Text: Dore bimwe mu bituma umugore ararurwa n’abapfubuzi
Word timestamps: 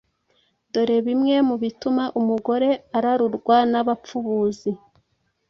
Dore 0.73 0.97
bimwe 1.07 1.35
mu 1.47 1.55
bituma 1.63 2.03
umugore 2.19 2.69
ararurwa 2.97 3.57
n’abapfubuzi 3.71 4.71